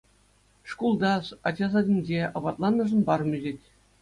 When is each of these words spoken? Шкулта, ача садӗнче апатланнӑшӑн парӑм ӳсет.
Шкулта, 0.69 1.11
ача 1.47 1.67
садӗнче 1.73 2.19
апатланнӑшӑн 2.37 3.01
парӑм 3.07 3.31
ӳсет. 3.37 3.59